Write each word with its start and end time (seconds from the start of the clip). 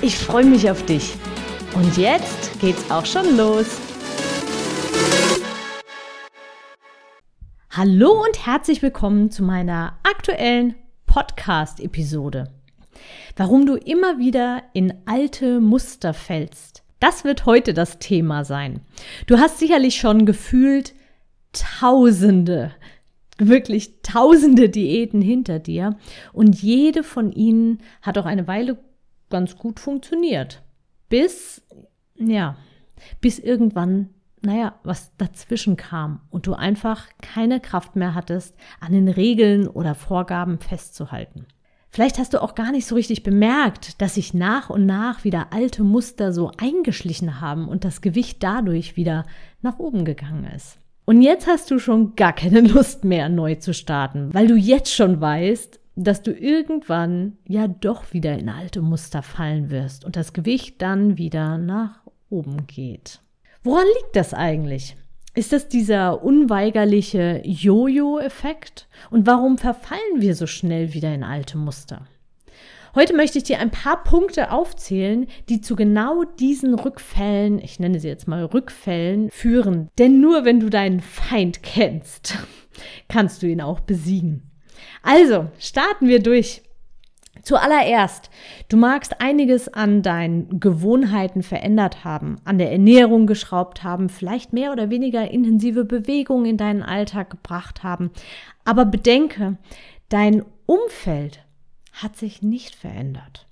Ich 0.00 0.16
freue 0.16 0.44
mich 0.44 0.70
auf 0.70 0.86
dich. 0.86 1.14
Und 1.74 1.96
jetzt 1.96 2.60
geht's 2.60 2.88
auch 2.88 3.04
schon 3.04 3.36
los. 3.36 3.66
Hallo 7.70 8.24
und 8.24 8.46
herzlich 8.46 8.80
willkommen 8.80 9.32
zu 9.32 9.42
meiner 9.42 9.98
aktuellen 10.04 10.76
Podcast-Episode. 11.06 12.52
Warum 13.36 13.66
du 13.66 13.74
immer 13.74 14.18
wieder 14.18 14.62
in 14.72 14.94
alte 15.06 15.58
Muster 15.58 16.14
fällst. 16.14 16.84
Das 17.00 17.24
wird 17.24 17.44
heute 17.44 17.74
das 17.74 17.98
Thema 17.98 18.44
sein. 18.44 18.80
Du 19.26 19.38
hast 19.38 19.58
sicherlich 19.58 19.96
schon 19.96 20.26
gefühlt 20.26 20.94
Tausende 21.52 22.72
wirklich 23.38 24.02
tausende 24.02 24.68
Diäten 24.68 25.22
hinter 25.22 25.60
dir 25.60 25.96
und 26.32 26.60
jede 26.60 27.04
von 27.04 27.32
ihnen 27.32 27.78
hat 28.02 28.18
auch 28.18 28.26
eine 28.26 28.48
Weile 28.48 28.78
ganz 29.30 29.56
gut 29.56 29.80
funktioniert. 29.80 30.62
Bis, 31.08 31.62
ja, 32.16 32.56
bis 33.20 33.38
irgendwann, 33.38 34.10
naja, 34.42 34.74
was 34.82 35.16
dazwischen 35.16 35.76
kam 35.76 36.20
und 36.30 36.46
du 36.46 36.54
einfach 36.54 37.06
keine 37.20 37.60
Kraft 37.60 37.96
mehr 37.96 38.14
hattest, 38.14 38.54
an 38.80 38.92
den 38.92 39.08
Regeln 39.08 39.66
oder 39.68 39.94
Vorgaben 39.94 40.58
festzuhalten. 40.58 41.46
Vielleicht 41.90 42.18
hast 42.18 42.34
du 42.34 42.42
auch 42.42 42.54
gar 42.54 42.70
nicht 42.70 42.86
so 42.86 42.94
richtig 42.94 43.22
bemerkt, 43.22 44.00
dass 44.00 44.14
sich 44.14 44.34
nach 44.34 44.68
und 44.68 44.84
nach 44.84 45.24
wieder 45.24 45.52
alte 45.52 45.84
Muster 45.84 46.32
so 46.32 46.52
eingeschlichen 46.58 47.40
haben 47.40 47.66
und 47.66 47.84
das 47.84 48.02
Gewicht 48.02 48.42
dadurch 48.42 48.96
wieder 48.96 49.24
nach 49.62 49.78
oben 49.78 50.04
gegangen 50.04 50.44
ist. 50.54 50.78
Und 51.06 51.22
jetzt 51.22 51.46
hast 51.46 51.70
du 51.70 51.78
schon 51.78 52.14
gar 52.16 52.34
keine 52.34 52.60
Lust 52.68 53.04
mehr, 53.04 53.30
neu 53.30 53.54
zu 53.54 53.72
starten, 53.72 54.34
weil 54.34 54.46
du 54.46 54.56
jetzt 54.56 54.94
schon 54.94 55.20
weißt, 55.20 55.77
dass 56.04 56.22
du 56.22 56.32
irgendwann 56.32 57.38
ja 57.46 57.68
doch 57.68 58.12
wieder 58.12 58.38
in 58.38 58.48
alte 58.48 58.82
Muster 58.82 59.22
fallen 59.22 59.70
wirst 59.70 60.04
und 60.04 60.16
das 60.16 60.32
Gewicht 60.32 60.80
dann 60.80 61.18
wieder 61.18 61.58
nach 61.58 62.00
oben 62.30 62.66
geht. 62.66 63.20
Woran 63.62 63.86
liegt 64.00 64.16
das 64.16 64.34
eigentlich? 64.34 64.96
Ist 65.34 65.52
das 65.52 65.68
dieser 65.68 66.22
unweigerliche 66.22 67.42
Jojo-Effekt? 67.44 68.88
Und 69.10 69.26
warum 69.26 69.58
verfallen 69.58 70.20
wir 70.20 70.34
so 70.34 70.46
schnell 70.46 70.94
wieder 70.94 71.12
in 71.14 71.22
alte 71.22 71.58
Muster? 71.58 72.06
Heute 72.94 73.14
möchte 73.14 73.38
ich 73.38 73.44
dir 73.44 73.60
ein 73.60 73.70
paar 73.70 74.02
Punkte 74.02 74.50
aufzählen, 74.50 75.26
die 75.48 75.60
zu 75.60 75.76
genau 75.76 76.24
diesen 76.24 76.74
Rückfällen, 76.74 77.58
ich 77.58 77.78
nenne 77.78 78.00
sie 78.00 78.08
jetzt 78.08 78.26
mal 78.26 78.44
Rückfällen, 78.44 79.30
führen. 79.30 79.88
Denn 79.98 80.20
nur 80.20 80.44
wenn 80.44 80.58
du 80.58 80.70
deinen 80.70 81.00
Feind 81.00 81.62
kennst, 81.62 82.38
kannst 83.08 83.42
du 83.42 83.46
ihn 83.46 83.60
auch 83.60 83.80
besiegen. 83.80 84.50
Also, 85.02 85.48
starten 85.58 86.08
wir 86.08 86.22
durch. 86.22 86.62
Zuallererst, 87.42 88.28
du 88.68 88.76
magst 88.76 89.20
einiges 89.20 89.72
an 89.72 90.02
deinen 90.02 90.60
Gewohnheiten 90.60 91.42
verändert 91.42 92.04
haben, 92.04 92.36
an 92.44 92.58
der 92.58 92.70
Ernährung 92.70 93.26
geschraubt 93.26 93.84
haben, 93.84 94.10
vielleicht 94.10 94.52
mehr 94.52 94.72
oder 94.72 94.90
weniger 94.90 95.30
intensive 95.30 95.84
Bewegungen 95.84 96.44
in 96.44 96.56
deinen 96.56 96.82
Alltag 96.82 97.30
gebracht 97.30 97.82
haben. 97.82 98.10
Aber 98.64 98.84
bedenke, 98.84 99.56
dein 100.10 100.44
Umfeld 100.66 101.44
hat 101.92 102.16
sich 102.16 102.42
nicht 102.42 102.74
verändert. 102.74 103.46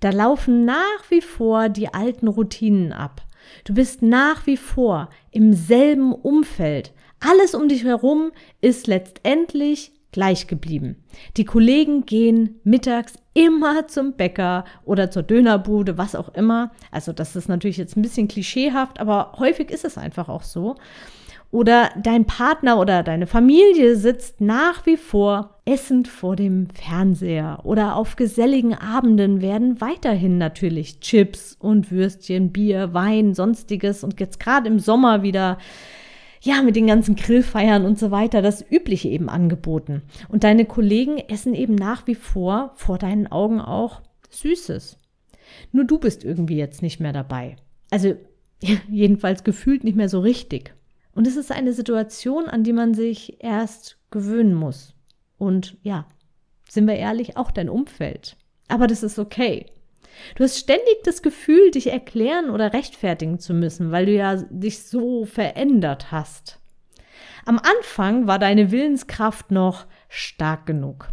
Da 0.00 0.10
laufen 0.10 0.64
nach 0.64 1.10
wie 1.10 1.20
vor 1.20 1.68
die 1.68 1.94
alten 1.94 2.28
Routinen 2.28 2.92
ab. 2.92 3.22
Du 3.64 3.74
bist 3.74 4.02
nach 4.02 4.46
wie 4.46 4.56
vor 4.56 5.08
im 5.30 5.52
selben 5.52 6.12
Umfeld. 6.12 6.92
Alles 7.20 7.54
um 7.54 7.68
dich 7.68 7.84
herum 7.84 8.32
ist 8.60 8.86
letztendlich 8.86 9.92
gleich 10.12 10.46
geblieben. 10.46 10.96
Die 11.36 11.44
Kollegen 11.44 12.06
gehen 12.06 12.60
mittags 12.64 13.14
immer 13.34 13.88
zum 13.88 14.12
Bäcker 14.12 14.64
oder 14.84 15.10
zur 15.10 15.22
Dönerbude, 15.22 15.98
was 15.98 16.14
auch 16.14 16.34
immer. 16.34 16.70
Also 16.90 17.12
das 17.12 17.34
ist 17.34 17.48
natürlich 17.48 17.78
jetzt 17.78 17.96
ein 17.96 18.02
bisschen 18.02 18.28
klischeehaft, 18.28 19.00
aber 19.00 19.32
häufig 19.38 19.70
ist 19.70 19.84
es 19.84 19.98
einfach 19.98 20.28
auch 20.28 20.42
so. 20.42 20.76
Oder 21.52 21.90
dein 22.02 22.24
Partner 22.24 22.80
oder 22.80 23.02
deine 23.02 23.26
Familie 23.26 23.96
sitzt 23.96 24.40
nach 24.40 24.86
wie 24.86 24.96
vor 24.96 25.60
essend 25.66 26.08
vor 26.08 26.34
dem 26.34 26.68
Fernseher. 26.70 27.60
Oder 27.64 27.96
auf 27.96 28.16
geselligen 28.16 28.74
Abenden 28.74 29.42
werden 29.42 29.78
weiterhin 29.82 30.38
natürlich 30.38 31.00
Chips 31.00 31.54
und 31.60 31.90
Würstchen, 31.90 32.52
Bier, 32.52 32.94
Wein, 32.94 33.34
sonstiges 33.34 34.02
und 34.02 34.18
jetzt 34.18 34.40
gerade 34.40 34.66
im 34.66 34.78
Sommer 34.78 35.22
wieder 35.22 35.58
ja, 36.44 36.60
mit 36.62 36.74
den 36.74 36.88
ganzen 36.88 37.14
Grillfeiern 37.14 37.84
und 37.84 38.00
so 38.00 38.10
weiter, 38.10 38.42
das 38.42 38.64
Übliche 38.68 39.08
eben 39.08 39.28
angeboten. 39.28 40.02
Und 40.28 40.42
deine 40.42 40.64
Kollegen 40.64 41.18
essen 41.18 41.54
eben 41.54 41.76
nach 41.76 42.06
wie 42.08 42.16
vor 42.16 42.72
vor 42.74 42.98
deinen 42.98 43.28
Augen 43.28 43.60
auch 43.60 44.02
Süßes. 44.30 44.98
Nur 45.70 45.84
du 45.84 45.98
bist 45.98 46.24
irgendwie 46.24 46.56
jetzt 46.56 46.82
nicht 46.82 46.98
mehr 46.98 47.12
dabei. 47.12 47.56
Also 47.90 48.16
jedenfalls 48.88 49.44
gefühlt 49.44 49.84
nicht 49.84 49.96
mehr 49.96 50.08
so 50.08 50.18
richtig. 50.18 50.74
Und 51.14 51.28
es 51.28 51.36
ist 51.36 51.52
eine 51.52 51.72
Situation, 51.72 52.48
an 52.48 52.64
die 52.64 52.72
man 52.72 52.94
sich 52.94 53.42
erst 53.42 53.98
gewöhnen 54.10 54.54
muss. 54.54 54.94
Und 55.38 55.76
ja, 55.82 56.06
sind 56.68 56.88
wir 56.88 56.96
ehrlich, 56.96 57.36
auch 57.36 57.52
dein 57.52 57.68
Umfeld. 57.68 58.36
Aber 58.66 58.88
das 58.88 59.04
ist 59.04 59.18
okay. 59.18 59.66
Du 60.36 60.44
hast 60.44 60.58
ständig 60.58 61.02
das 61.04 61.22
Gefühl, 61.22 61.70
dich 61.70 61.90
erklären 61.90 62.50
oder 62.50 62.72
rechtfertigen 62.72 63.38
zu 63.38 63.54
müssen, 63.54 63.90
weil 63.90 64.06
du 64.06 64.12
ja 64.12 64.36
dich 64.36 64.84
so 64.84 65.24
verändert 65.24 66.12
hast. 66.12 66.58
Am 67.44 67.58
Anfang 67.58 68.26
war 68.26 68.38
deine 68.38 68.70
Willenskraft 68.70 69.50
noch 69.50 69.86
stark 70.08 70.66
genug. 70.66 71.08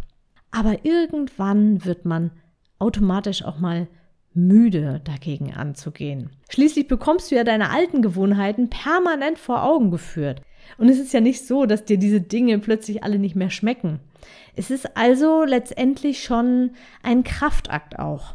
Aber 0.50 0.84
irgendwann 0.84 1.84
wird 1.84 2.04
man 2.04 2.30
automatisch 2.78 3.44
auch 3.44 3.58
mal 3.58 3.88
müde 4.32 5.00
dagegen 5.04 5.52
anzugehen. 5.54 6.30
Schließlich 6.48 6.86
bekommst 6.88 7.30
du 7.30 7.34
ja 7.36 7.44
deine 7.44 7.70
alten 7.70 8.00
Gewohnheiten 8.02 8.70
permanent 8.70 9.38
vor 9.38 9.64
Augen 9.64 9.90
geführt. 9.90 10.42
Und 10.78 10.88
es 10.88 10.98
ist 10.98 11.12
ja 11.12 11.20
nicht 11.20 11.46
so, 11.46 11.66
dass 11.66 11.84
dir 11.84 11.98
diese 11.98 12.20
Dinge 12.20 12.58
plötzlich 12.58 13.02
alle 13.02 13.18
nicht 13.18 13.34
mehr 13.34 13.50
schmecken. 13.50 14.00
Es 14.54 14.70
ist 14.70 14.96
also 14.96 15.44
letztendlich 15.44 16.22
schon 16.22 16.70
ein 17.02 17.24
Kraftakt 17.24 17.98
auch. 17.98 18.34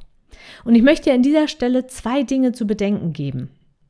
Und 0.64 0.76
ich 0.76 0.84
möchte 0.84 1.10
dir 1.10 1.16
an 1.16 1.24
dieser 1.24 1.48
Stelle 1.48 1.88
zwei 1.88 2.24
Dinge 2.24 2.52
zu 2.52 2.68
bedenken 2.68 3.14
geben. 3.14 3.50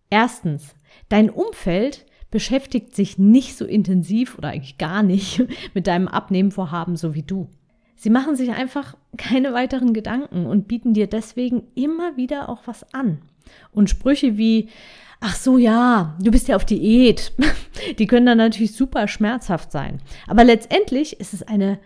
Erstens, 0.09 0.75
dein 1.09 1.29
Umfeld 1.29 2.05
beschäftigt 2.31 2.95
sich 2.95 3.17
nicht 3.17 3.57
so 3.57 3.65
intensiv 3.65 4.37
oder 4.37 4.49
eigentlich 4.49 4.77
gar 4.77 5.03
nicht 5.03 5.43
mit 5.73 5.87
deinem 5.87 6.07
Abnehmenvorhaben 6.07 6.95
so 6.95 7.15
wie 7.15 7.23
du. 7.23 7.49
Sie 7.95 8.09
machen 8.09 8.35
sich 8.35 8.51
einfach 8.51 8.97
keine 9.17 9.53
weiteren 9.53 9.93
Gedanken 9.93 10.45
und 10.45 10.67
bieten 10.67 10.93
dir 10.93 11.07
deswegen 11.07 11.63
immer 11.75 12.17
wieder 12.17 12.49
auch 12.49 12.63
was 12.65 12.93
an. 12.93 13.21
Und 13.71 13.89
Sprüche 13.89 14.37
wie, 14.37 14.69
ach 15.21 15.35
so, 15.35 15.57
ja, 15.57 16.17
du 16.21 16.31
bist 16.31 16.47
ja 16.47 16.55
auf 16.55 16.65
Diät, 16.65 17.33
die 17.99 18.07
können 18.07 18.25
dann 18.25 18.37
natürlich 18.37 18.75
super 18.75 19.07
schmerzhaft 19.07 19.71
sein. 19.71 20.01
Aber 20.27 20.43
letztendlich 20.43 21.19
ist 21.19 21.33
es 21.33 21.43
eine, 21.43 21.79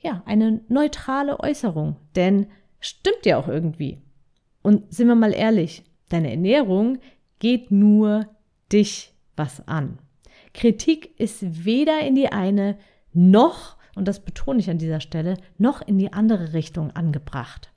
ja, 0.00 0.22
eine 0.26 0.60
neutrale 0.68 1.38
Äußerung, 1.38 1.96
denn 2.16 2.46
stimmt 2.80 3.24
ja 3.24 3.36
auch 3.36 3.48
irgendwie. 3.48 4.02
Und 4.62 4.92
sind 4.92 5.08
wir 5.08 5.14
mal 5.14 5.34
ehrlich, 5.34 5.84
deine 6.08 6.30
Ernährung 6.30 6.98
geht 7.38 7.70
nur 7.70 8.26
dich 8.72 9.12
was 9.36 9.66
an. 9.66 9.98
Kritik 10.54 11.18
ist 11.18 11.64
weder 11.64 12.00
in 12.00 12.14
die 12.14 12.28
eine 12.28 12.78
noch 13.12 13.76
und 13.94 14.08
das 14.08 14.24
betone 14.24 14.60
ich 14.60 14.70
an 14.70 14.78
dieser 14.78 15.00
Stelle, 15.00 15.36
noch 15.58 15.86
in 15.86 15.98
die 15.98 16.12
andere 16.12 16.52
Richtung 16.52 16.90
angebracht. 16.92 17.72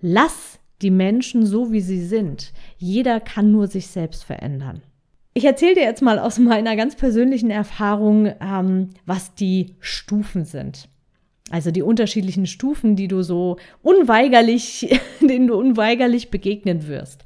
Lass 0.00 0.58
die 0.82 0.90
Menschen 0.90 1.46
so, 1.46 1.72
wie 1.72 1.80
sie 1.80 2.04
sind. 2.04 2.52
Jeder 2.76 3.20
kann 3.20 3.50
nur 3.50 3.66
sich 3.66 3.88
selbst 3.88 4.24
verändern. 4.24 4.82
Ich 5.34 5.44
erzähle 5.44 5.74
dir 5.74 5.82
jetzt 5.82 6.02
mal 6.02 6.18
aus 6.18 6.38
meiner 6.38 6.76
ganz 6.76 6.96
persönlichen 6.96 7.50
Erfahrung, 7.50 8.32
ähm, 8.40 8.90
was 9.04 9.34
die 9.34 9.76
Stufen 9.80 10.44
sind. 10.44 10.88
Also 11.50 11.70
die 11.70 11.82
unterschiedlichen 11.82 12.46
Stufen, 12.46 12.96
die 12.96 13.08
du 13.08 13.22
so 13.22 13.56
unweigerlich, 13.82 15.00
denen 15.20 15.46
du 15.46 15.54
unweigerlich 15.54 16.30
begegnen 16.30 16.88
wirst. 16.88 17.24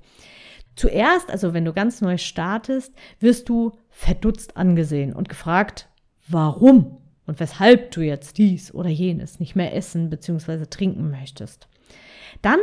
Zuerst, 0.76 1.30
also 1.30 1.52
wenn 1.52 1.64
du 1.64 1.72
ganz 1.72 2.00
neu 2.00 2.16
startest, 2.18 2.92
wirst 3.18 3.48
du 3.48 3.72
verdutzt 3.88 4.56
angesehen 4.56 5.12
und 5.12 5.28
gefragt, 5.28 5.88
warum? 6.28 7.00
und 7.30 7.38
weshalb 7.38 7.92
du 7.92 8.00
jetzt 8.00 8.38
dies 8.38 8.74
oder 8.74 8.88
jenes 8.88 9.38
nicht 9.38 9.54
mehr 9.54 9.72
essen 9.76 10.10
bzw. 10.10 10.66
trinken 10.66 11.12
möchtest. 11.12 11.68
Dann 12.42 12.58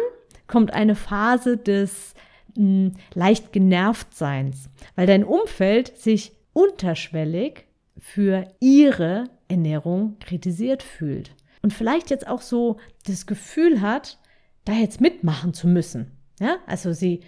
kommt 0.46 0.74
eine 0.74 0.96
Phase 0.96 1.56
des 1.56 2.14
mh, 2.58 2.64
hm, 2.64 2.94
leicht 3.14 3.54
genervt 3.54 4.14
Seins, 4.14 4.70
weil 4.96 5.08
dein 5.08 5.24
Umfeld 5.24 5.96
sich 5.98 6.34
unterschwellig 6.52 7.66
für 7.98 8.44
ihre 8.60 9.30
Ernährung 9.48 10.18
kritisiert 10.20 10.84
fühlt 10.84 11.32
und 11.62 11.74
vielleicht 11.74 12.10
jetzt 12.10 12.28
auch 12.28 12.42
so 12.42 12.78
das 13.06 13.26
Gefühl 13.26 13.82
hat, 13.82 14.20
da 14.66 14.74
jetzt 14.74 15.02
mitmachen 15.02 15.54
zu 15.54 15.68
müssen. 15.68 16.12
Ja, 16.40 16.58
also 16.68 16.94
sie, 16.94 17.22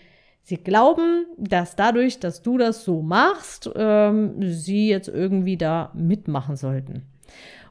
sie 0.44 0.58
glauben, 0.58 1.26
dass 1.38 1.76
dadurch, 1.76 2.20
dass 2.20 2.42
du 2.42 2.58
das 2.58 2.84
so 2.84 3.02
machst, 3.02 3.70
ähm, 3.76 4.36
sie 4.42 4.90
jetzt 4.90 5.08
irgendwie 5.08 5.58
da 5.58 5.92
mitmachen 5.96 6.56
sollten. 6.56 7.04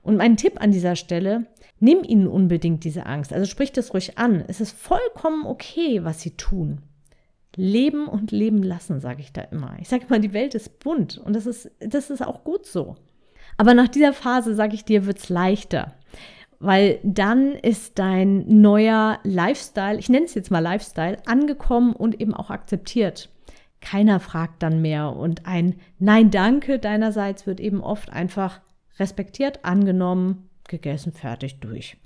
Und 0.03 0.17
mein 0.17 0.37
Tipp 0.37 0.61
an 0.61 0.73
dieser 0.73 0.97
Stelle, 0.97 1.47
nimm 1.81 2.03
ihnen 2.03 2.27
unbedingt 2.27 2.85
diese 2.85 3.07
Angst. 3.07 3.33
Also 3.33 3.47
sprich 3.47 3.73
das 3.73 3.93
ruhig 3.93 4.19
an. 4.19 4.45
Es 4.49 4.61
ist 4.61 4.73
vollkommen 4.73 5.47
okay, 5.47 6.03
was 6.03 6.23
sie 6.23 6.37
tun. 6.37 6.81
Leben 7.57 8.07
und 8.07 8.31
leben 8.31 8.63
lassen, 8.63 9.01
sage 9.01 9.21
ich 9.21 9.33
da 9.33 9.43
immer. 9.43 9.77
Ich 9.81 9.89
sage 9.89 10.07
immer, 10.09 10.19
die 10.19 10.33
Welt 10.33 10.55
ist 10.55 10.79
bunt 10.79 11.19
und 11.19 11.35
das 11.35 11.47
ist, 11.47 11.71
das 11.81 12.11
ist 12.11 12.25
auch 12.25 12.45
gut 12.45 12.67
so. 12.67 12.97
Aber 13.57 13.75
nach 13.75 13.89
dieser 13.89 14.13
Phase, 14.13 14.55
sage 14.55 14.75
ich 14.75 14.85
dir, 14.85 15.07
wird 15.07 15.19
es 15.19 15.29
leichter 15.29 15.95
weil 16.61 16.99
dann 17.03 17.53
ist 17.53 17.99
dein 17.99 18.61
neuer 18.61 19.21
Lifestyle, 19.23 19.99
ich 19.99 20.09
nenne 20.09 20.27
es 20.27 20.35
jetzt 20.35 20.51
mal 20.51 20.59
Lifestyle, 20.61 21.19
angekommen 21.27 21.93
und 21.93 22.21
eben 22.21 22.35
auch 22.35 22.51
akzeptiert. 22.51 23.31
Keiner 23.81 24.19
fragt 24.19 24.63
dann 24.63 24.83
mehr 24.83 25.15
und 25.15 25.47
ein 25.47 25.77
Nein 25.99 26.31
danke 26.31 26.79
deinerseits 26.79 27.47
wird 27.47 27.61
eben 27.61 27.81
oft 27.81 28.13
einfach 28.13 28.61
respektiert, 28.99 29.65
angenommen, 29.65 30.49
gegessen, 30.67 31.13
fertig, 31.13 31.61
durch. 31.61 31.97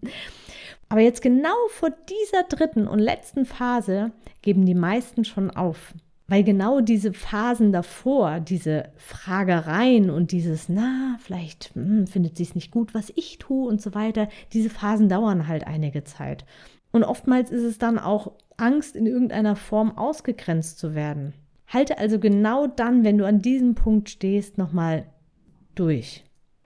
Aber 0.88 1.00
jetzt 1.00 1.20
genau 1.20 1.56
vor 1.68 1.90
dieser 1.90 2.44
dritten 2.44 2.86
und 2.86 2.98
letzten 2.98 3.44
Phase 3.44 4.12
geben 4.40 4.64
die 4.64 4.74
meisten 4.74 5.24
schon 5.24 5.50
auf. 5.50 5.92
Weil 6.28 6.42
genau 6.42 6.80
diese 6.80 7.12
Phasen 7.12 7.72
davor, 7.72 8.40
diese 8.40 8.90
Fragereien 8.96 10.10
und 10.10 10.32
dieses, 10.32 10.68
na, 10.68 11.16
vielleicht 11.20 11.72
hm, 11.74 12.08
findet 12.08 12.36
sie 12.36 12.42
es 12.42 12.54
nicht 12.56 12.72
gut, 12.72 12.94
was 12.94 13.12
ich 13.14 13.38
tue 13.38 13.68
und 13.68 13.80
so 13.80 13.94
weiter, 13.94 14.28
diese 14.52 14.70
Phasen 14.70 15.08
dauern 15.08 15.46
halt 15.46 15.66
einige 15.66 16.02
Zeit. 16.02 16.44
Und 16.90 17.04
oftmals 17.04 17.50
ist 17.50 17.62
es 17.62 17.78
dann 17.78 17.98
auch 17.98 18.32
Angst, 18.56 18.96
in 18.96 19.06
irgendeiner 19.06 19.54
Form 19.54 19.96
ausgegrenzt 19.96 20.78
zu 20.78 20.94
werden. 20.94 21.32
Halte 21.68 21.98
also 21.98 22.18
genau 22.18 22.66
dann, 22.66 23.04
wenn 23.04 23.18
du 23.18 23.26
an 23.26 23.40
diesem 23.40 23.74
Punkt 23.74 24.10
stehst, 24.10 24.58
nochmal 24.58 25.06
durch. 25.74 26.24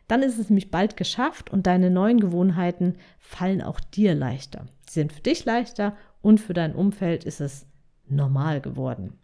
Dann 0.09 0.23
ist 0.23 0.39
es 0.39 0.51
nämlich 0.51 0.71
bald 0.71 0.97
geschafft 0.97 1.51
und 1.51 1.67
deine 1.67 1.91
neuen 1.91 2.19
Gewohnheiten 2.19 2.97
fallen 3.19 3.63
auch 3.63 3.81
dir 3.81 4.15
leichter. 4.15 4.67
Sie 4.89 5.01
sind 5.01 5.13
für 5.13 5.21
dich 5.21 5.45
leichter 5.45 5.97
und 6.23 6.41
für 6.41 6.53
dein 6.53 6.75
Umfeld 6.75 7.25
ist 7.25 7.41
es 7.41 7.67
normal 8.09 8.61
geworden. 8.61 9.19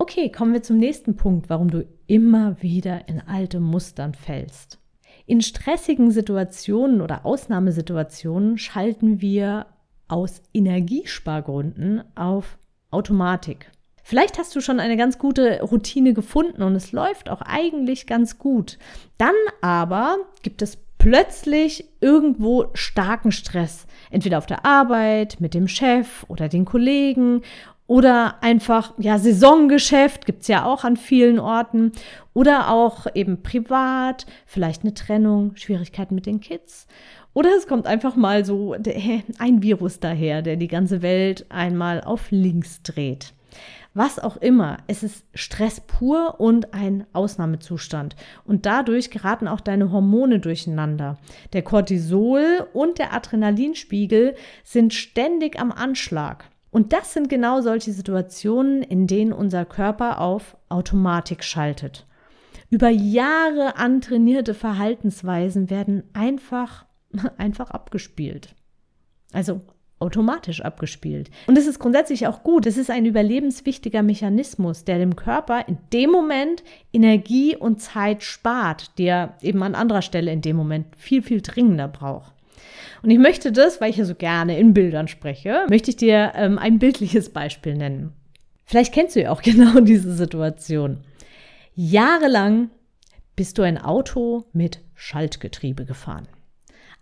Okay, 0.00 0.32
kommen 0.32 0.54
wir 0.54 0.62
zum 0.62 0.78
nächsten 0.78 1.14
Punkt, 1.14 1.50
warum 1.50 1.70
du 1.70 1.86
immer 2.06 2.62
wieder 2.62 3.06
in 3.06 3.20
alte 3.20 3.60
Mustern 3.60 4.14
fällst. 4.14 4.78
In 5.26 5.42
stressigen 5.42 6.10
Situationen 6.10 7.02
oder 7.02 7.26
Ausnahmesituationen 7.26 8.56
schalten 8.56 9.20
wir 9.20 9.66
aus 10.08 10.40
Energiespargründen 10.54 12.02
auf 12.14 12.56
Automatik. 12.90 13.70
Vielleicht 14.02 14.38
hast 14.38 14.56
du 14.56 14.62
schon 14.62 14.80
eine 14.80 14.96
ganz 14.96 15.18
gute 15.18 15.60
Routine 15.60 16.14
gefunden 16.14 16.62
und 16.62 16.74
es 16.76 16.92
läuft 16.92 17.28
auch 17.28 17.42
eigentlich 17.42 18.06
ganz 18.06 18.38
gut. 18.38 18.78
Dann 19.18 19.34
aber 19.60 20.16
gibt 20.40 20.62
es 20.62 20.78
plötzlich 20.96 21.84
irgendwo 22.00 22.68
starken 22.72 23.32
Stress. 23.32 23.86
Entweder 24.10 24.38
auf 24.38 24.46
der 24.46 24.64
Arbeit, 24.64 25.40
mit 25.40 25.52
dem 25.52 25.68
Chef 25.68 26.24
oder 26.28 26.48
den 26.48 26.64
Kollegen 26.64 27.42
oder 27.90 28.40
einfach, 28.40 28.94
ja, 28.98 29.18
Saisongeschäft 29.18 30.24
gibt 30.24 30.42
es 30.42 30.46
ja 30.46 30.64
auch 30.64 30.84
an 30.84 30.96
vielen 30.96 31.40
Orten. 31.40 31.90
Oder 32.34 32.70
auch 32.70 33.08
eben 33.16 33.42
privat, 33.42 34.26
vielleicht 34.46 34.82
eine 34.82 34.94
Trennung, 34.94 35.56
Schwierigkeiten 35.56 36.14
mit 36.14 36.24
den 36.24 36.38
Kids. 36.38 36.86
Oder 37.34 37.50
es 37.58 37.66
kommt 37.66 37.88
einfach 37.88 38.14
mal 38.14 38.44
so 38.44 38.76
ein 39.40 39.62
Virus 39.64 39.98
daher, 39.98 40.40
der 40.40 40.54
die 40.54 40.68
ganze 40.68 41.02
Welt 41.02 41.46
einmal 41.48 42.00
auf 42.00 42.30
links 42.30 42.80
dreht. 42.84 43.32
Was 43.92 44.20
auch 44.20 44.36
immer, 44.36 44.76
es 44.86 45.02
ist 45.02 45.24
Stress 45.34 45.80
pur 45.80 46.38
und 46.38 46.72
ein 46.72 47.06
Ausnahmezustand. 47.12 48.14
Und 48.44 48.66
dadurch 48.66 49.10
geraten 49.10 49.48
auch 49.48 49.60
deine 49.60 49.90
Hormone 49.90 50.38
durcheinander. 50.38 51.18
Der 51.54 51.62
Cortisol 51.62 52.68
und 52.72 53.00
der 53.00 53.12
Adrenalinspiegel 53.12 54.36
sind 54.62 54.94
ständig 54.94 55.58
am 55.58 55.72
Anschlag. 55.72 56.44
Und 56.70 56.92
das 56.92 57.12
sind 57.12 57.28
genau 57.28 57.60
solche 57.60 57.92
Situationen, 57.92 58.82
in 58.82 59.06
denen 59.06 59.32
unser 59.32 59.64
Körper 59.64 60.20
auf 60.20 60.56
Automatik 60.68 61.42
schaltet. 61.42 62.06
Über 62.68 62.88
Jahre 62.88 63.76
antrainierte 63.76 64.54
Verhaltensweisen 64.54 65.70
werden 65.70 66.04
einfach, 66.12 66.86
einfach 67.36 67.70
abgespielt. 67.70 68.54
Also 69.32 69.60
automatisch 69.98 70.62
abgespielt. 70.62 71.30
Und 71.46 71.58
es 71.58 71.66
ist 71.66 71.78
grundsätzlich 71.78 72.26
auch 72.26 72.42
gut. 72.42 72.66
Es 72.66 72.78
ist 72.78 72.90
ein 72.90 73.04
überlebenswichtiger 73.04 74.02
Mechanismus, 74.02 74.84
der 74.84 74.98
dem 74.98 75.14
Körper 75.14 75.68
in 75.68 75.78
dem 75.92 76.10
Moment 76.10 76.64
Energie 76.92 77.54
und 77.54 77.82
Zeit 77.82 78.22
spart, 78.22 78.98
der 78.98 79.36
eben 79.42 79.62
an 79.62 79.74
anderer 79.74 80.02
Stelle 80.02 80.32
in 80.32 80.40
dem 80.40 80.56
Moment 80.56 80.86
viel, 80.96 81.22
viel 81.22 81.42
dringender 81.42 81.86
braucht. 81.86 82.32
Und 83.02 83.10
ich 83.10 83.18
möchte 83.18 83.52
das, 83.52 83.80
weil 83.80 83.90
ich 83.90 83.96
ja 83.96 84.04
so 84.04 84.14
gerne 84.14 84.58
in 84.58 84.74
Bildern 84.74 85.08
spreche, 85.08 85.66
möchte 85.68 85.90
ich 85.90 85.96
dir 85.96 86.32
ähm, 86.34 86.58
ein 86.58 86.78
bildliches 86.78 87.30
Beispiel 87.30 87.74
nennen. 87.74 88.12
Vielleicht 88.64 88.92
kennst 88.92 89.16
du 89.16 89.22
ja 89.22 89.30
auch 89.30 89.42
genau 89.42 89.80
diese 89.80 90.12
Situation. 90.12 90.98
Jahrelang 91.74 92.70
bist 93.36 93.58
du 93.58 93.62
ein 93.62 93.78
Auto 93.78 94.44
mit 94.52 94.80
Schaltgetriebe 94.94 95.86
gefahren. 95.86 96.28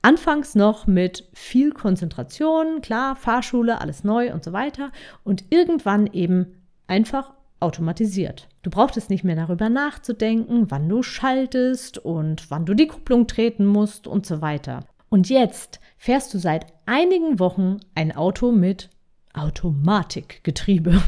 Anfangs 0.02 0.55
noch 0.55 0.87
mit 0.87 1.28
viel 1.34 1.72
Konzentration, 1.72 2.81
klar, 2.81 3.16
Fahrschule, 3.16 3.81
alles 3.81 4.05
neu 4.05 4.32
und 4.32 4.44
so 4.44 4.52
weiter. 4.52 4.93
Und 5.25 5.44
irgendwann 5.50 6.06
eben 6.06 6.62
einfach 6.87 7.32
automatisiert. 7.60 8.49
Du 8.62 8.70
brauchtest 8.70 9.10
nicht 9.10 9.25
mehr 9.25 9.34
darüber 9.34 9.69
nachzudenken, 9.69 10.70
wann 10.70 10.88
du 10.88 11.02
schaltest 11.02 11.99
und 11.99 12.50
wann 12.50 12.66
du 12.66 12.75
die 12.75 12.87
Kupplung 12.87 13.26
treten 13.26 13.66
musst 13.66 14.06
und 14.06 14.25
so 14.25 14.40
weiter. 14.40 14.84
Und 15.08 15.28
jetzt 15.31 15.81
fährst 15.96 16.32
du 16.34 16.38
seit 16.38 16.66
einigen 16.87 17.38
Wochen 17.38 17.78
ein 17.94 18.14
Auto 18.14 18.52
mit 18.52 18.90
Automatikgetriebe. 19.32 21.02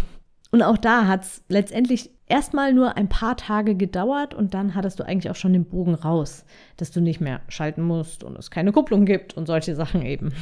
Und 0.50 0.62
auch 0.62 0.78
da 0.78 1.06
hat 1.06 1.22
es 1.22 1.44
letztendlich 1.48 2.10
erstmal 2.26 2.72
nur 2.72 2.96
ein 2.96 3.08
paar 3.08 3.36
Tage 3.36 3.74
gedauert 3.74 4.34
und 4.34 4.54
dann 4.54 4.74
hattest 4.74 4.98
du 4.98 5.04
eigentlich 5.04 5.30
auch 5.30 5.36
schon 5.36 5.52
den 5.52 5.66
Bogen 5.66 5.94
raus, 5.94 6.44
dass 6.76 6.90
du 6.90 7.00
nicht 7.00 7.20
mehr 7.20 7.40
schalten 7.48 7.82
musst 7.82 8.24
und 8.24 8.38
es 8.38 8.50
keine 8.50 8.72
Kupplung 8.72 9.04
gibt 9.04 9.36
und 9.36 9.46
solche 9.46 9.74
Sachen 9.74 10.02
eben. 10.02 10.32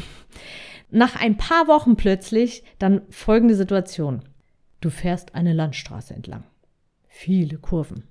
Nach 0.90 1.20
ein 1.20 1.36
paar 1.36 1.66
Wochen 1.66 1.96
plötzlich 1.96 2.62
dann 2.78 3.02
folgende 3.10 3.54
Situation. 3.54 4.22
Du 4.80 4.90
fährst 4.90 5.34
eine 5.34 5.52
Landstraße 5.52 6.14
entlang. 6.14 6.44
Viele 7.08 7.58
Kurven. 7.58 8.04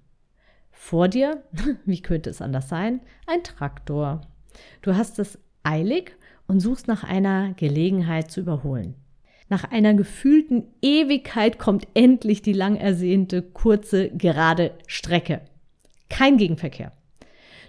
Vor 0.72 1.08
dir, 1.08 1.44
wie 1.86 2.02
könnte 2.02 2.30
es 2.30 2.42
anders 2.42 2.70
sein, 2.70 3.02
ein 3.26 3.44
Traktor. 3.44 4.22
Du 4.82 4.96
hast 4.96 5.20
es 5.20 5.40
eilig 5.64 6.16
und 6.48 6.60
suchst 6.60 6.88
nach 6.88 7.04
einer 7.04 7.54
Gelegenheit 7.54 8.32
zu 8.32 8.40
überholen. 8.40 8.96
Nach 9.50 9.64
einer 9.64 9.94
gefühlten 9.94 10.66
Ewigkeit 10.82 11.58
kommt 11.58 11.88
endlich 11.94 12.42
die 12.42 12.54
lang 12.54 12.76
ersehnte, 12.76 13.42
kurze, 13.42 14.10
gerade 14.10 14.72
Strecke. 14.88 15.42
Kein 16.10 16.38
Gegenverkehr. 16.38 16.92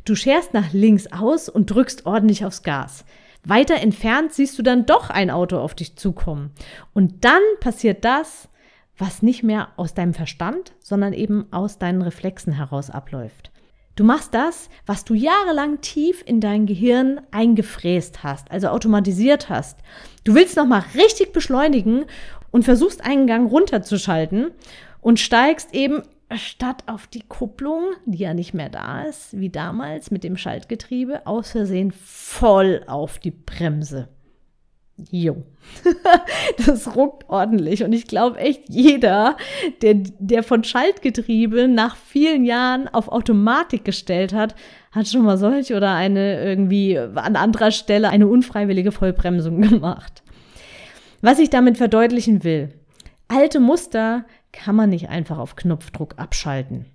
Du 0.05 0.15
scherst 0.15 0.55
nach 0.55 0.73
links 0.73 1.07
aus 1.13 1.49
und 1.49 1.71
drückst 1.71 2.07
ordentlich 2.07 2.45
aufs 2.45 2.63
Gas. 2.63 3.05
Weiter 3.45 3.77
entfernt 3.77 4.33
siehst 4.33 4.59
du 4.59 4.63
dann 4.63 4.87
doch 4.87 5.11
ein 5.11 5.31
Auto 5.31 5.59
auf 5.59 5.75
dich 5.75 5.97
zukommen. 5.97 6.51
Und 6.95 7.25
dann 7.25 7.43
passiert 7.61 8.05
das, 8.05 8.49
was 8.97 9.23
nicht 9.23 9.45
mehr 9.45 9.69
aus 9.77 9.95
deinem 9.95 10.15
Verstand, 10.15 10.73
sondern 10.81 11.13
eben 11.13 11.47
aus 11.53 11.79
deinen 11.79 12.03
Reflexen 12.03 12.53
heraus 12.53 12.91
abläuft. 12.91 13.53
Du 13.99 14.05
machst 14.05 14.33
das, 14.33 14.71
was 14.87 15.05
du 15.05 15.15
jahrelang 15.15 15.81
tief 15.81 16.23
in 16.25 16.41
dein 16.41 16.67
Gehirn 16.67 17.21
eingefräst 17.33 18.23
hast, 18.23 18.49
also 18.49 18.69
automatisiert 18.69 19.49
hast. 19.49 19.81
Du 20.23 20.37
willst 20.37 20.57
nochmal 20.57 20.85
richtig 20.95 21.33
beschleunigen 21.33 22.05
und 22.53 22.63
versuchst 22.63 23.05
einen 23.05 23.27
Gang 23.27 23.51
runterzuschalten 23.51 24.53
und 25.01 25.19
steigst 25.19 25.75
eben 25.75 26.03
statt 26.37 26.85
auf 26.87 27.09
die 27.09 27.25
Kupplung, 27.27 27.87
die 28.07 28.19
ja 28.19 28.35
nicht 28.35 28.55
mehr 28.55 28.69
da 28.69 29.03
ist, 29.03 29.37
wie 29.37 29.51
damals 29.51 30.13
mit 30.13 30.23
dem 30.23 30.37
Schaltgetriebe, 30.37 31.27
aus 31.27 31.51
Versehen 31.51 31.91
voll 31.91 32.85
auf 32.87 33.19
die 33.19 33.33
Bremse. 33.33 34.07
Jo. 35.11 35.45
das 36.67 36.97
ruckt 36.97 37.29
ordentlich. 37.29 37.85
Und 37.85 37.93
ich 37.93 38.07
glaube 38.07 38.39
echt, 38.39 38.63
jeder, 38.69 39.37
der, 39.81 39.95
der 40.19 40.43
von 40.43 40.65
Schaltgetriebe 40.65 41.69
nach 41.69 41.97
vielen 41.97 42.45
Jahren 42.45 42.89
auf 42.89 43.09
Automatik 43.09 43.85
gestellt 43.85 44.33
hat, 44.33 44.57
hat 44.91 45.07
schon 45.07 45.23
mal 45.23 45.39
solch 45.39 45.73
oder 45.73 45.95
eine 45.95 46.43
irgendwie 46.43 46.99
an 46.99 47.37
anderer 47.37 47.71
Stelle 47.71 48.09
eine 48.09 48.27
unfreiwillige 48.27 48.91
Vollbremsung 48.91 49.61
gemacht. 49.69 50.23
Was 51.21 51.39
ich 51.39 51.51
damit 51.51 51.79
verdeutlichen 51.79 52.43
will, 52.43 52.71
alte 53.29 53.61
Muster 53.61 54.25
kann 54.53 54.75
man 54.75 54.91
nicht 54.91 55.09
einfach 55.09 55.39
auf 55.39 55.55
Knopfdruck 55.57 56.15
abschalten. 56.17 56.87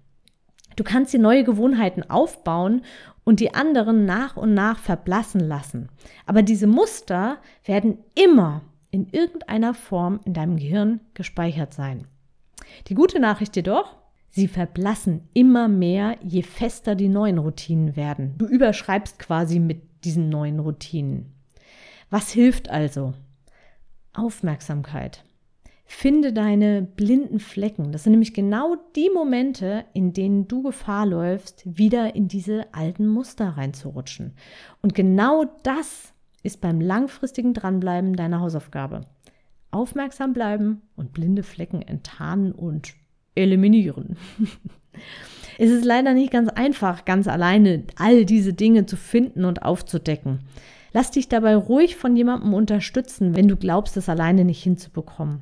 Du 0.76 0.84
kannst 0.84 1.14
dir 1.14 1.20
neue 1.20 1.44
Gewohnheiten 1.44 2.10
aufbauen 2.10 2.84
und 3.24 3.40
die 3.40 3.54
anderen 3.54 4.06
nach 4.06 4.38
und 4.38 4.54
nach 4.54 4.80
verblassen 4.80 5.42
lassen. 5.42 5.90
Aber 6.26 6.42
diese 6.42 6.68
Muster 6.68 7.38
werden 7.66 8.00
immer 8.16 8.62
in 8.92 9.08
irgendeiner 9.12 9.74
Form 9.74 10.20
in 10.26 10.34
deinem 10.34 10.58
Gehirn 10.58 11.00
gespeichert 11.14 11.74
sein. 11.74 12.08
Die 12.88 12.96
gute 12.96 13.20
Nachricht 13.20 13.56
jedoch, 13.56 13.96
sie 14.30 14.48
verblassen 14.48 15.28
immer 15.34 15.68
mehr, 15.68 16.18
je 16.22 16.44
fester 16.44 16.96
die 16.96 17.10
neuen 17.10 17.38
Routinen 17.38 17.96
werden. 17.96 18.36
Du 18.38 18.46
überschreibst 18.46 19.20
quasi 19.20 19.60
mit 19.60 19.82
diesen 20.04 20.30
neuen 20.30 20.60
Routinen. 20.60 21.34
Was 22.10 22.32
hilft 22.32 22.70
also? 22.70 23.14
Aufmerksamkeit. 24.14 25.24
Finde 25.86 26.34
deine 26.34 26.82
blinden 26.82 27.40
Flecken. 27.40 27.92
Das 27.92 28.04
sind 28.04 28.12
nämlich 28.12 28.34
genau 28.34 28.78
die 28.96 29.10
Momente, 29.14 29.86
in 29.94 30.14
denen 30.14 30.48
du 30.48 30.64
Gefahr 30.64 31.06
läufst, 31.06 31.64
wieder 31.66 32.16
in 32.16 32.28
diese 32.28 32.74
alten 32.74 33.08
Muster 33.08 33.50
reinzurutschen. 33.50 34.34
Und 34.82 34.96
genau 34.96 35.46
das 35.64 36.14
ist 36.42 36.62
beim 36.62 36.82
langfristigen 36.82 37.54
Dranbleiben 37.54 38.16
deiner 38.16 38.40
Hausaufgabe. 38.40 39.02
Aufmerksam 39.72 40.34
bleiben 40.34 40.82
und 40.96 41.14
blinde 41.14 41.44
Flecken 41.44 41.82
enttarnen 41.82 42.52
und 42.52 42.94
eliminieren. 43.36 44.18
es 45.58 45.72
ist 45.72 45.86
leider 45.86 46.14
nicht 46.14 46.32
ganz 46.32 46.50
einfach, 46.50 47.06
ganz 47.06 47.28
alleine 47.28 47.84
all 47.98 48.26
diese 48.26 48.54
Dinge 48.54 48.86
zu 48.86 48.96
finden 48.96 49.46
und 49.46 49.64
aufzudecken. 49.64 50.40
Lass 50.94 51.12
dich 51.12 51.28
dabei 51.28 51.56
ruhig 51.56 51.96
von 51.96 52.16
jemandem 52.16 52.54
unterstützen, 52.54 53.36
wenn 53.36 53.48
du 53.48 53.56
glaubst, 53.56 53.98
es 53.98 54.10
alleine 54.10 54.46
nicht 54.46 54.62
hinzubekommen. 54.62 55.42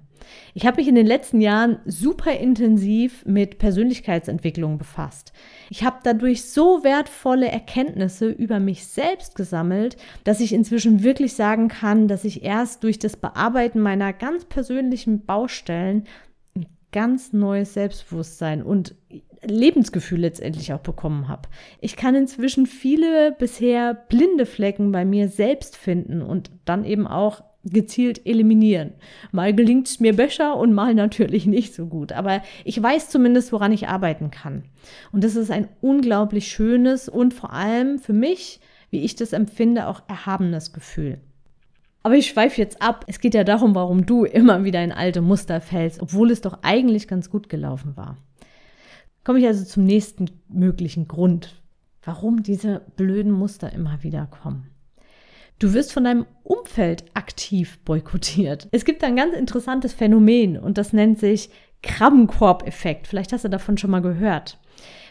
Ich 0.54 0.66
habe 0.66 0.78
mich 0.78 0.88
in 0.88 0.96
den 0.96 1.08
letzten 1.08 1.42
Jahren 1.42 1.80
super 1.86 2.32
intensiv 2.32 3.26
mit 3.26 3.58
Persönlichkeitsentwicklung 3.58 4.78
befasst. 4.78 5.34
Ich 5.70 5.84
habe 5.84 5.98
dadurch 6.04 6.44
so 6.44 6.84
wertvolle 6.84 7.50
Erkenntnisse 7.50 8.30
über 8.30 8.60
mich 8.60 8.86
selbst 8.86 9.36
gesammelt, 9.36 9.98
dass 10.24 10.40
ich 10.40 10.54
inzwischen 10.54 11.04
wirklich 11.04 11.34
sagen 11.34 11.68
kann, 11.68 12.08
dass 12.08 12.24
ich 12.24 12.44
erst 12.44 12.84
durch 12.84 13.00
das 13.00 13.18
Bearbeiten 13.18 13.80
meiner 13.80 14.14
ganz 14.14 14.46
persönlichen 14.46 15.26
Baustellen 15.26 16.06
ein 16.56 16.68
ganz 16.92 17.34
neues 17.34 17.74
Selbstbewusstsein 17.74 18.64
und 18.64 18.96
Lebensgefühl 19.44 20.20
letztendlich 20.20 20.74
auch 20.74 20.80
bekommen 20.80 21.28
habe. 21.28 21.50
Ich 21.80 21.96
kann 21.96 22.16
inzwischen 22.16 22.68
viele 22.68 23.32
bisher 23.32 23.94
blinde 23.94 24.46
Flecken 24.46 24.92
bei 24.92 25.06
mir 25.06 25.30
selbst 25.30 25.78
finden 25.78 26.22
und 26.22 26.52
dann 26.66 26.86
eben 26.86 27.08
auch 27.08 27.44
gezielt 27.64 28.26
eliminieren. 28.26 28.94
Mal 29.32 29.54
gelingt 29.54 29.88
es 29.88 30.00
mir 30.00 30.16
besser 30.16 30.58
und 30.58 30.74
mal 30.74 30.94
natürlich 30.96 31.46
nicht 31.46 31.74
so 31.74 31.86
gut. 31.86 32.12
Aber 32.12 32.42
ich 32.66 32.82
weiß 32.82 33.10
zumindest, 33.10 33.52
woran 33.52 33.72
ich 33.72 33.88
arbeiten 33.88 34.32
kann. 34.32 34.64
Und 35.12 35.24
das 35.24 35.36
ist 35.36 35.52
ein 35.52 35.68
unglaublich 35.82 36.48
schönes 36.48 37.10
und 37.10 37.34
vor 37.34 37.54
allem 37.54 38.00
für 38.00 38.14
mich, 38.14 38.60
wie 38.90 39.02
ich 39.02 39.16
das 39.16 39.34
empfinde, 39.34 39.88
auch 39.88 40.04
erhabenes 40.08 40.74
Gefühl. 40.74 41.20
Aber 42.04 42.16
ich 42.16 42.28
schweife 42.28 42.60
jetzt 42.60 42.82
ab. 42.82 43.06
Es 43.08 43.20
geht 43.20 43.36
ja 43.36 43.44
darum, 43.44 43.76
warum 43.76 44.08
du 44.08 44.26
immer 44.26 44.64
wieder 44.64 44.84
in 44.84 44.92
alte 44.92 45.22
Muster 45.22 45.62
fällst, 45.62 46.02
obwohl 46.02 46.32
es 46.32 46.42
doch 46.42 46.60
eigentlich 46.64 47.08
ganz 47.08 47.30
gut 47.30 47.48
gelaufen 47.48 47.96
war. 47.96 48.18
Komme 49.24 49.40
ich 49.40 49.48
also 49.48 49.64
zum 49.66 49.84
nächsten 49.84 50.32
möglichen 50.50 51.08
Grund, 51.08 51.62
warum 52.04 52.42
diese 52.42 52.82
blöden 52.96 53.32
Muster 53.32 53.72
immer 53.72 54.02
wieder 54.04 54.26
kommen. 54.26 54.68
Du 55.60 55.74
wirst 55.74 55.94
von 55.94 56.04
deinem 56.04 56.26
Umfeld 56.42 57.06
aktiv 57.14 57.78
boykottiert. 57.86 58.68
Es 58.72 58.84
gibt 58.84 59.04
ein 59.04 59.16
ganz 59.16 59.36
interessantes 59.36 59.94
Phänomen 59.94 60.58
und 60.58 60.80
das 60.80 60.92
nennt 60.92 61.20
sich 61.20 61.52
Krabbenkorb-Effekt. 61.84 63.06
Vielleicht 63.06 63.32
hast 63.32 63.46
du 63.46 63.50
davon 63.50 63.78
schon 63.78 63.92
mal 63.92 64.02
gehört. 64.02 64.60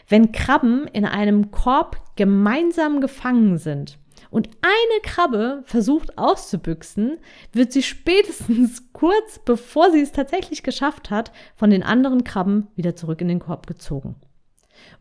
Wenn 0.09 0.33
Krabben 0.33 0.87
in 0.87 1.05
einem 1.05 1.51
Korb 1.51 1.97
gemeinsam 2.17 2.99
gefangen 2.99 3.57
sind 3.57 3.97
und 4.31 4.49
eine 4.61 5.01
Krabbe 5.03 5.61
versucht 5.65 6.17
auszubüchsen, 6.17 7.19
wird 7.51 7.71
sie 7.71 7.83
spätestens 7.83 8.81
kurz 8.93 9.39
bevor 9.45 9.91
sie 9.91 10.01
es 10.01 10.13
tatsächlich 10.13 10.63
geschafft 10.63 11.11
hat, 11.11 11.31
von 11.55 11.69
den 11.69 11.83
anderen 11.83 12.23
Krabben 12.23 12.67
wieder 12.75 12.95
zurück 12.95 13.21
in 13.21 13.27
den 13.27 13.39
Korb 13.39 13.67
gezogen. 13.67 14.15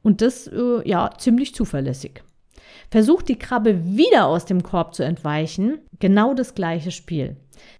Und 0.02 0.20
das 0.20 0.46
äh, 0.48 0.86
ja 0.86 1.10
ziemlich 1.16 1.54
zuverlässig. 1.54 2.22
Versucht 2.90 3.28
die 3.28 3.38
Krabbe 3.38 3.84
wieder 3.96 4.26
aus 4.26 4.44
dem 4.46 4.62
Korb 4.62 4.94
zu 4.94 5.04
entweichen, 5.04 5.78
genau 6.00 6.34
das 6.34 6.54
gleiche 6.54 6.90
Spiel. 6.90 7.36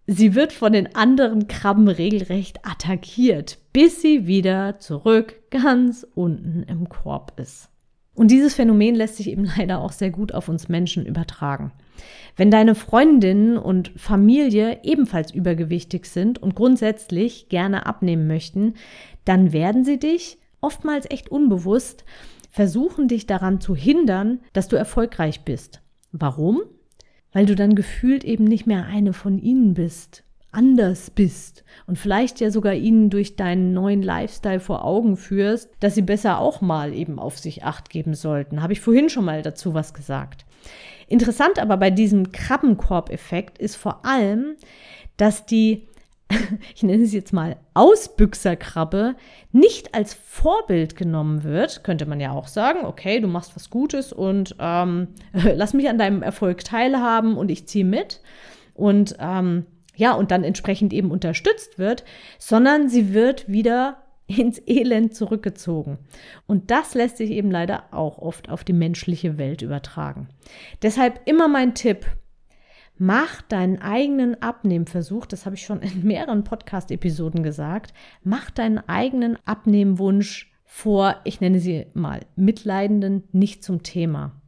Sie 0.06 0.34
wird 0.34 0.52
von 0.52 0.72
den 0.72 0.94
anderen 0.94 1.48
Krabben 1.48 1.88
regelrecht 1.88 2.64
attackiert, 2.64 3.58
bis 3.72 4.02
sie 4.02 4.26
wieder 4.26 4.78
zurück 4.78 5.34
ganz 5.50 6.06
unten 6.14 6.62
im 6.62 6.88
Korb 6.88 7.32
ist. 7.38 7.69
Und 8.20 8.30
dieses 8.30 8.52
Phänomen 8.52 8.96
lässt 8.96 9.16
sich 9.16 9.30
eben 9.30 9.48
leider 9.56 9.80
auch 9.80 9.92
sehr 9.92 10.10
gut 10.10 10.34
auf 10.34 10.50
uns 10.50 10.68
Menschen 10.68 11.06
übertragen. 11.06 11.72
Wenn 12.36 12.50
deine 12.50 12.74
Freundinnen 12.74 13.56
und 13.56 13.92
Familie 13.96 14.80
ebenfalls 14.82 15.30
übergewichtig 15.32 16.04
sind 16.04 16.38
und 16.38 16.54
grundsätzlich 16.54 17.48
gerne 17.48 17.86
abnehmen 17.86 18.26
möchten, 18.26 18.74
dann 19.24 19.54
werden 19.54 19.86
sie 19.86 19.98
dich 19.98 20.36
oftmals 20.60 21.10
echt 21.10 21.30
unbewusst 21.30 22.04
versuchen 22.50 23.08
dich 23.08 23.26
daran 23.26 23.58
zu 23.58 23.74
hindern, 23.74 24.40
dass 24.52 24.68
du 24.68 24.76
erfolgreich 24.76 25.46
bist. 25.46 25.80
Warum? 26.12 26.60
Weil 27.32 27.46
du 27.46 27.54
dann 27.54 27.74
gefühlt 27.74 28.24
eben 28.24 28.44
nicht 28.44 28.66
mehr 28.66 28.84
eine 28.84 29.14
von 29.14 29.38
ihnen 29.38 29.72
bist, 29.72 30.24
anders 30.52 31.10
bist 31.10 31.64
und 31.86 31.98
vielleicht 31.98 32.40
ja 32.40 32.50
sogar 32.50 32.74
ihnen 32.74 33.10
durch 33.10 33.36
deinen 33.36 33.72
neuen 33.72 34.02
Lifestyle 34.02 34.60
vor 34.60 34.84
Augen 34.84 35.16
führst, 35.16 35.70
dass 35.80 35.94
sie 35.94 36.02
besser 36.02 36.38
auch 36.38 36.60
mal 36.60 36.92
eben 36.92 37.18
auf 37.18 37.38
sich 37.38 37.64
acht 37.64 37.90
geben 37.90 38.14
sollten. 38.14 38.62
Habe 38.62 38.72
ich 38.72 38.80
vorhin 38.80 39.08
schon 39.08 39.24
mal 39.24 39.42
dazu 39.42 39.74
was 39.74 39.94
gesagt. 39.94 40.44
Interessant 41.06 41.58
aber 41.58 41.76
bei 41.76 41.90
diesem 41.90 42.32
Krabbenkorb-Effekt 42.32 43.58
ist 43.58 43.76
vor 43.76 44.04
allem, 44.04 44.56
dass 45.16 45.46
die 45.46 45.88
ich 46.74 46.82
nenne 46.82 47.02
es 47.02 47.12
jetzt 47.12 47.32
mal 47.32 47.56
Ausbüchserkrabbe, 47.74 49.16
nicht 49.52 49.94
als 49.94 50.14
Vorbild 50.14 50.96
genommen 50.96 51.42
wird, 51.42 51.82
könnte 51.84 52.06
man 52.06 52.20
ja 52.20 52.32
auch 52.32 52.46
sagen, 52.46 52.84
okay, 52.84 53.20
du 53.20 53.28
machst 53.28 53.56
was 53.56 53.70
Gutes 53.70 54.12
und 54.12 54.54
ähm, 54.58 55.08
lass 55.32 55.74
mich 55.74 55.88
an 55.88 55.98
deinem 55.98 56.22
Erfolg 56.22 56.64
teilhaben 56.64 57.36
und 57.36 57.50
ich 57.50 57.66
ziehe 57.66 57.84
mit 57.84 58.20
und 58.74 59.16
ähm, 59.18 59.66
ja, 60.00 60.14
und 60.14 60.30
dann 60.30 60.44
entsprechend 60.44 60.92
eben 60.94 61.10
unterstützt 61.10 61.78
wird, 61.78 62.04
sondern 62.38 62.88
sie 62.88 63.12
wird 63.12 63.48
wieder 63.48 64.02
ins 64.26 64.60
Elend 64.66 65.14
zurückgezogen. 65.14 65.98
Und 66.46 66.70
das 66.70 66.94
lässt 66.94 67.18
sich 67.18 67.30
eben 67.30 67.50
leider 67.50 67.84
auch 67.92 68.18
oft 68.18 68.48
auf 68.48 68.64
die 68.64 68.72
menschliche 68.72 69.36
Welt 69.36 69.60
übertragen. 69.60 70.28
Deshalb 70.82 71.20
immer 71.26 71.46
mein 71.48 71.74
Tipp, 71.74 72.06
Mach 73.02 73.40
deinen 73.40 73.80
eigenen 73.80 74.42
Abnehmversuch, 74.42 75.24
das 75.24 75.46
habe 75.46 75.56
ich 75.56 75.64
schon 75.64 75.80
in 75.80 76.02
mehreren 76.06 76.44
Podcast-Episoden 76.44 77.42
gesagt, 77.42 77.94
mach 78.22 78.50
deinen 78.50 78.76
eigenen 78.76 79.38
Abnehmwunsch 79.46 80.52
vor, 80.66 81.16
ich 81.24 81.40
nenne 81.40 81.60
sie 81.60 81.86
mal 81.94 82.20
Mitleidenden, 82.36 83.24
nicht 83.32 83.64
zum 83.64 83.82
Thema. 83.82 84.39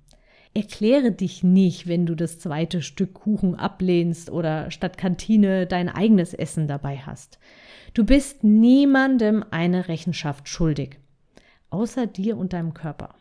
Erkläre 0.54 1.12
dich 1.12 1.42
nicht, 1.42 1.86
wenn 1.86 2.04
du 2.04 2.14
das 2.14 2.38
zweite 2.38 2.82
Stück 2.82 3.14
Kuchen 3.14 3.54
ablehnst 3.54 4.30
oder 4.30 4.70
statt 4.70 4.98
Kantine 4.98 5.66
dein 5.66 5.88
eigenes 5.88 6.34
Essen 6.34 6.68
dabei 6.68 6.98
hast. 6.98 7.38
Du 7.94 8.04
bist 8.04 8.44
niemandem 8.44 9.44
eine 9.50 9.88
Rechenschaft 9.88 10.48
schuldig, 10.48 10.98
außer 11.70 12.06
dir 12.06 12.36
und 12.36 12.52
deinem 12.52 12.74
Körper. 12.74 13.14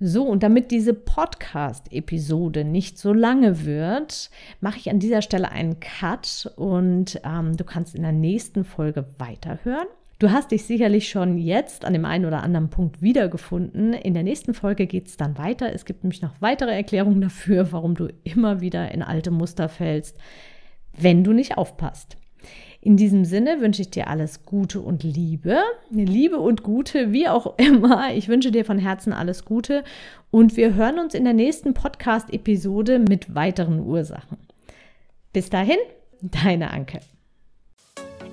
So, 0.00 0.24
und 0.24 0.42
damit 0.42 0.72
diese 0.72 0.92
Podcast-Episode 0.92 2.64
nicht 2.64 2.98
so 2.98 3.12
lange 3.12 3.64
wird, 3.64 4.28
mache 4.60 4.78
ich 4.78 4.90
an 4.90 4.98
dieser 4.98 5.22
Stelle 5.22 5.52
einen 5.52 5.78
Cut 5.78 6.52
und 6.56 7.20
ähm, 7.24 7.56
du 7.56 7.62
kannst 7.62 7.94
in 7.94 8.02
der 8.02 8.12
nächsten 8.12 8.64
Folge 8.64 9.06
weiterhören. 9.18 9.86
Du 10.18 10.30
hast 10.30 10.52
dich 10.52 10.64
sicherlich 10.64 11.08
schon 11.08 11.38
jetzt 11.38 11.84
an 11.84 11.92
dem 11.92 12.04
einen 12.04 12.24
oder 12.24 12.42
anderen 12.42 12.70
Punkt 12.70 13.02
wiedergefunden. 13.02 13.92
In 13.92 14.14
der 14.14 14.22
nächsten 14.22 14.54
Folge 14.54 14.86
geht 14.86 15.08
es 15.08 15.16
dann 15.16 15.38
weiter. 15.38 15.72
Es 15.72 15.84
gibt 15.84 16.04
nämlich 16.04 16.22
noch 16.22 16.40
weitere 16.40 16.72
Erklärungen 16.72 17.20
dafür, 17.20 17.72
warum 17.72 17.94
du 17.96 18.08
immer 18.22 18.60
wieder 18.60 18.92
in 18.92 19.02
alte 19.02 19.30
Muster 19.30 19.68
fällst, 19.68 20.16
wenn 20.96 21.24
du 21.24 21.32
nicht 21.32 21.58
aufpasst. 21.58 22.16
In 22.80 22.96
diesem 22.96 23.24
Sinne 23.24 23.60
wünsche 23.60 23.80
ich 23.80 23.90
dir 23.90 24.08
alles 24.08 24.44
Gute 24.44 24.80
und 24.80 25.02
Liebe. 25.02 25.58
Liebe 25.90 26.38
und 26.38 26.62
Gute, 26.62 27.12
wie 27.12 27.28
auch 27.28 27.54
immer. 27.58 28.14
Ich 28.14 28.28
wünsche 28.28 28.52
dir 28.52 28.64
von 28.64 28.78
Herzen 28.78 29.12
alles 29.12 29.44
Gute 29.44 29.84
und 30.30 30.56
wir 30.56 30.74
hören 30.74 30.98
uns 30.98 31.14
in 31.14 31.24
der 31.24 31.32
nächsten 31.32 31.74
Podcast-Episode 31.74 32.98
mit 32.98 33.34
weiteren 33.34 33.80
Ursachen. 33.80 34.36
Bis 35.32 35.50
dahin, 35.50 35.78
deine 36.20 36.70
Anke. 36.70 37.00